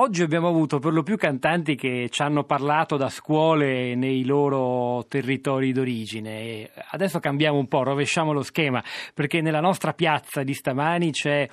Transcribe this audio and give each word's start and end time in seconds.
Oggi 0.00 0.22
abbiamo 0.22 0.46
avuto 0.46 0.78
per 0.78 0.92
lo 0.92 1.02
più 1.02 1.16
cantanti 1.16 1.74
che 1.74 2.06
ci 2.08 2.22
hanno 2.22 2.44
parlato 2.44 2.96
da 2.96 3.08
scuole 3.08 3.96
nei 3.96 4.24
loro 4.24 5.04
territori 5.08 5.72
d'origine. 5.72 6.70
Adesso 6.92 7.18
cambiamo 7.18 7.58
un 7.58 7.66
po', 7.66 7.82
rovesciamo 7.82 8.32
lo 8.32 8.42
schema, 8.42 8.80
perché 9.12 9.40
nella 9.40 9.58
nostra 9.58 9.94
piazza 9.94 10.44
di 10.44 10.54
stamani 10.54 11.10
c'è 11.10 11.48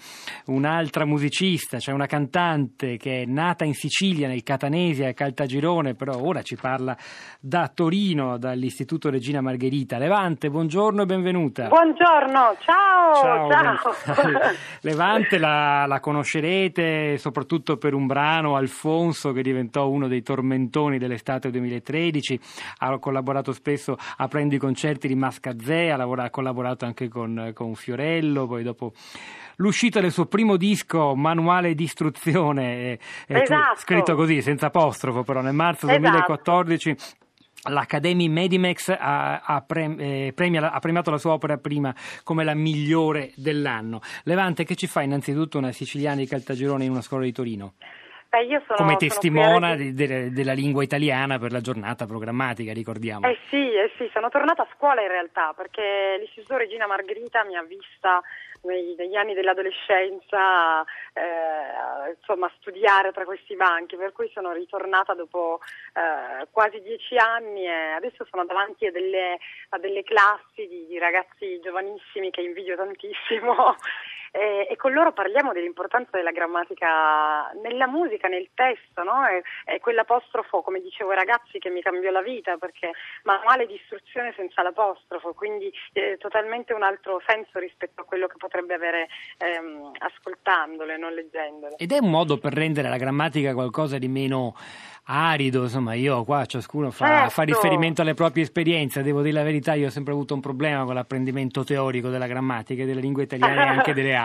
un'altra 0.46 1.06
musicista, 1.06 1.78
c'è 1.78 1.92
una 1.92 2.06
cantante 2.06 2.98
che 2.98 3.24
è 3.24 3.26
nata 3.26 3.66
in 3.66 3.74
Sicilia, 3.74 4.28
nel 4.28 4.44
Catanese, 4.44 5.08
a 5.08 5.14
Caltagirone, 5.14 5.96
però 5.96 6.16
ora 6.22 6.44
ci 6.44 6.56
parla 6.56 6.96
da 7.40 7.68
Torino, 7.74 8.38
dall'Istituto 8.38 9.10
Regina 9.10 9.42
Margherita. 9.42 9.98
Levante, 9.98 10.52
buongiorno 10.52 11.02
e 11.02 11.06
benvenuta. 11.08 11.68
Buongiorno, 11.68 12.58
ciao. 12.60 13.16
Ciao. 13.16 13.50
ciao. 13.50 14.40
Levante 14.82 15.40
la, 15.40 15.86
la 15.88 16.00
conoscerete 16.00 17.18
soprattutto 17.18 17.78
per 17.78 17.96
un 17.96 18.06
brano 18.06 18.34
Alfonso 18.44 19.32
che 19.32 19.42
diventò 19.42 19.88
uno 19.90 20.08
dei 20.08 20.22
tormentoni 20.22 20.98
dell'estate 20.98 21.50
2013, 21.52 22.40
ha 22.80 22.98
collaborato 23.00 23.52
spesso 23.52 23.98
aprendo 24.18 24.56
i 24.56 24.60
concerti 24.60 25.08
di 25.08 25.16
Mascazè, 25.16 25.88
ha, 25.90 26.30
collaborato 26.30 26.86
anche 26.86 27.08
con, 27.08 27.52
con 27.54 27.76
Fiorello, 27.76 28.48
poi 28.48 28.64
dopo 28.64 28.94
l'uscita 29.58 30.00
del 30.00 30.12
suo 30.12 30.26
primo 30.26 30.58
disco, 30.58 31.16
Manuale 31.16 31.76
di 31.76 31.84
istruzione, 31.84 33.00
esatto. 33.28 33.80
scritto 33.80 34.16
così, 34.16 34.42
senza 34.42 34.68
apostrofo 34.68 35.24
però, 35.24 35.42
nel 35.42 35.54
marzo 35.54 35.88
esatto. 35.88 36.02
2014 36.02 36.96
L'Academy 37.68 38.28
Medimex 38.28 38.90
ha, 38.90 39.42
ha, 39.42 39.62
pre, 39.62 39.96
eh, 39.98 40.34
premia, 40.36 40.72
ha, 40.72 40.80
premiato 40.80 41.10
la 41.10 41.18
sua 41.18 41.34
opera 41.34 41.58
prima 41.58 41.96
come 42.24 42.44
la 42.44 42.54
migliore 42.54 43.32
dell'anno. 43.36 44.02
Levante, 44.24 44.64
che 44.64 44.76
ci 44.76 44.86
fa 44.86 45.02
innanzitutto 45.02 45.58
una 45.58 45.72
siciliana 45.72 46.18
di 46.18 46.28
Caltagirone 46.28 46.86
in 46.86 46.92
una 46.92 47.02
scuola 47.02 47.24
di 47.24 47.32
Torino? 47.32 47.74
Beh, 48.36 48.62
sono, 48.66 48.78
come 48.78 48.98
testimona 48.98 49.76
di, 49.76 49.94
de, 49.94 50.30
della 50.32 50.52
lingua 50.52 50.84
italiana 50.84 51.40
per 51.40 51.54
la 51.54 51.62
giornata 51.62 52.06
programmatica, 52.06 52.74
ricordiamo. 52.74 53.28
Eh 53.28 53.38
sì, 53.50 53.74
eh 53.74 53.90
sì, 53.98 54.10
sono 54.12 54.28
tornata 54.28 54.64
a 54.64 54.68
scuola 54.76 55.02
in 55.02 55.08
realtà 55.08 55.54
perché 55.56 56.18
l'Istituto 56.20 56.58
Regina 56.58 56.86
Margherita 56.86 57.46
mi 57.46 57.56
ha 57.56 57.64
vista 57.64 58.22
negli 58.64 59.16
anni 59.16 59.34
dell'adolescenza 59.34 60.82
eh, 61.14 62.16
insomma, 62.18 62.52
studiare 62.58 63.12
tra 63.14 63.24
questi 63.24 63.56
banchi, 63.56 63.96
per 63.96 64.12
cui 64.12 64.30
sono 64.34 64.52
ritornata 64.52 65.14
dopo 65.14 65.60
eh, 65.94 66.48
quasi 66.52 66.82
dieci 66.82 67.16
anni 67.16 67.66
e 67.66 67.92
adesso 67.96 68.26
sono 68.30 68.44
davanti 68.44 68.88
a 68.88 68.92
delle, 68.92 69.38
a 69.70 69.78
delle 69.78 70.04
classi 70.04 70.68
di, 70.68 70.88
di 70.88 70.98
ragazzi 70.98 71.60
giovanissimi 71.64 72.32
che 72.32 72.42
invidio 72.42 72.76
tantissimo 72.76 73.76
e, 74.36 74.68
e, 74.70 74.76
con 74.76 74.92
loro 74.92 75.14
parliamo 75.14 75.54
dell'importanza 75.54 76.18
della 76.18 76.32
grammatica 76.32 77.50
nella 77.64 77.88
musica, 77.88 78.28
nel 78.28 78.50
testo, 78.54 79.02
no? 79.02 79.26
E, 79.28 79.42
e 79.64 79.80
quell'apostrofo, 79.80 80.62
come 80.62 80.82
dicevo 80.82 81.12
ai 81.12 81.16
ragazzi, 81.16 81.58
che 81.58 81.70
mi 81.70 81.82
cambiò 81.82 82.12
la 82.12 82.22
vita 82.22 82.58
perché 82.58 82.92
manuale 83.24 83.66
di 83.66 83.76
istruzione 83.76 84.34
senza 84.36 84.62
l'apostrofo, 84.62 85.34
quindi 85.34 85.72
eh, 85.94 86.18
totalmente 86.20 86.74
un 86.74 86.84
altro 86.84 87.22
senso 87.26 87.60
rispetto 87.60 88.02
a 88.02 88.04
quello 88.04 88.28
che 88.28 88.36
potrebbe 88.38 88.74
avere 88.74 89.08
ehm, 89.38 89.92
ascoltandole, 90.00 90.98
non 90.98 91.14
leggendole. 91.14 91.76
Ed 91.78 91.94
è 91.94 92.00
un 92.00 92.10
modo 92.10 92.38
per 92.38 92.52
rendere 92.52 92.90
la 92.90 92.98
grammatica 92.98 93.54
qualcosa 93.54 93.98
di 93.98 94.10
meno 94.10 94.54
arido, 95.08 95.64
insomma 95.64 95.94
io 95.94 96.24
qua 96.24 96.46
ciascuno 96.46 96.90
fa, 96.90 97.06
certo. 97.06 97.30
fa, 97.30 97.44
riferimento 97.44 98.02
alle 98.02 98.16
proprie 98.16 98.44
esperienze, 98.44 99.04
devo 99.04 99.22
dire 99.22 99.36
la 99.36 99.44
verità, 99.44 99.74
io 99.74 99.88
ho 99.88 99.92
sempre 99.92 100.14
avuto 100.14 100.34
un 100.34 100.40
problema 100.40 100.84
con 100.84 100.96
l'apprendimento 100.96 101.64
teorico 101.64 102.10
della 102.10 102.26
grammatica 102.26 102.84
e 102.84 102.86
della 102.86 103.02
lingua 103.02 103.22
italiana 103.22 103.66
e 103.66 103.68
anche 103.68 103.94
delle 103.94 104.16
altre. 104.16 104.24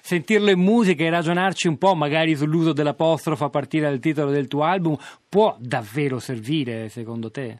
Sentirlo 0.00 0.50
in 0.50 0.60
musica 0.60 1.04
e 1.04 1.10
ragionarci 1.10 1.68
un 1.68 1.78
po' 1.78 1.94
magari 1.94 2.34
sull'uso 2.34 2.72
dell'apostrofo 2.72 3.44
a 3.44 3.50
partire 3.50 3.88
dal 3.88 3.98
titolo 3.98 4.30
del 4.30 4.48
tuo 4.48 4.62
album 4.62 4.96
può 5.28 5.56
davvero 5.58 6.18
servire 6.18 6.88
secondo 6.88 7.30
te? 7.30 7.58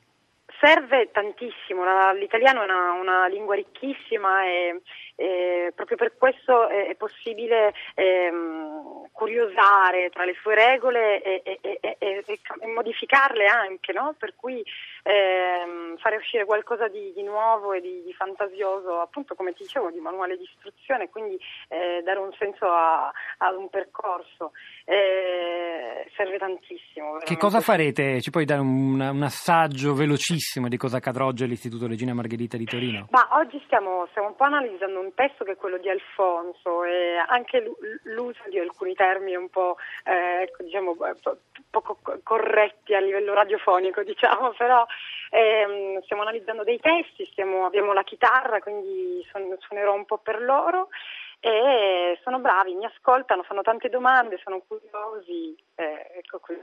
Serve 0.58 1.10
tantissimo, 1.12 1.84
l'italiano 2.14 2.62
è 2.62 2.64
una, 2.64 2.92
una 2.92 3.26
lingua 3.28 3.54
ricchissima 3.54 4.44
e, 4.44 4.80
e, 5.14 5.72
proprio 5.74 5.98
per 5.98 6.16
questo 6.16 6.68
è, 6.68 6.88
è 6.88 6.94
possibile 6.94 7.74
ehm, 7.94 8.95
curiosare 9.16 10.10
tra 10.10 10.26
le 10.26 10.36
sue 10.42 10.54
regole 10.54 11.22
e, 11.22 11.58
e 11.98 12.66
modificarle 12.66 13.46
anche, 13.46 13.94
no? 13.94 14.14
per 14.18 14.34
cui 14.36 14.62
ehm, 15.02 15.96
fare 15.96 16.16
uscire 16.16 16.44
qualcosa 16.44 16.88
di, 16.88 17.14
di 17.14 17.22
nuovo 17.22 17.72
e 17.72 17.80
di, 17.80 18.02
di, 18.04 18.12
fantasioso, 18.12 19.00
appunto 19.00 19.34
come 19.34 19.54
ti 19.54 19.62
dicevo, 19.62 19.90
di 19.90 20.00
manuale 20.00 20.36
di 20.36 20.42
istruzione, 20.42 21.08
quindi 21.08 21.38
eh, 21.68 22.02
dare 22.04 22.18
un 22.18 22.30
senso 22.38 22.66
a, 22.66 23.10
a 23.38 23.56
un 23.56 23.70
percorso. 23.70 24.52
Eh, 24.84 26.10
serve 26.14 26.36
tantissimo. 26.36 27.06
Veramente. 27.06 27.24
Che 27.24 27.36
cosa 27.38 27.60
farete? 27.60 28.20
Ci 28.20 28.30
puoi 28.30 28.44
dare 28.44 28.60
un, 28.60 29.00
un, 29.00 29.22
assaggio 29.22 29.94
velocissimo 29.94 30.68
di 30.68 30.76
cosa 30.76 30.98
accadrà 30.98 31.24
oggi 31.24 31.44
all'Istituto 31.44 31.86
Regina 31.86 32.12
Margherita 32.12 32.58
di 32.58 32.66
Torino? 32.66 33.06
Ma 33.10 33.26
oggi 33.32 33.60
stiamo, 33.64 34.06
stiamo 34.10 34.28
un 34.28 34.36
po' 34.36 34.44
analizzando 34.44 35.00
un 35.00 35.14
testo 35.14 35.44
che 35.44 35.52
è 35.52 35.56
quello 35.56 35.78
di 35.78 35.88
Alfonso 35.88 36.84
e 36.84 37.16
anche 37.26 37.64
l'uso 38.04 38.42
di 38.50 38.58
alcuni 38.58 38.94
termini 39.06 39.36
un 39.36 39.48
po' 39.48 39.76
eh, 40.04 40.50
diciamo, 40.58 40.96
poco 41.70 41.98
corretti 42.22 42.94
a 42.94 43.00
livello 43.00 43.34
radiofonico, 43.34 44.02
diciamo, 44.04 44.52
però 44.52 44.84
ehm, 45.30 46.02
stiamo 46.02 46.22
analizzando 46.22 46.64
dei 46.64 46.80
testi, 46.80 47.26
stiamo, 47.30 47.66
abbiamo 47.66 47.92
la 47.92 48.02
chitarra, 48.02 48.60
quindi 48.60 49.24
suonerò 49.58 49.94
un 49.94 50.04
po' 50.04 50.18
per 50.18 50.40
loro 50.42 50.88
e 51.40 52.18
sono 52.22 52.38
bravi, 52.38 52.74
mi 52.74 52.86
ascoltano, 52.86 53.42
fanno 53.42 53.62
tante 53.62 53.88
domande, 53.88 54.40
sono 54.42 54.62
curiosi, 54.66 55.54
eh, 55.76 56.12
ecco 56.16 56.38
qui. 56.40 56.60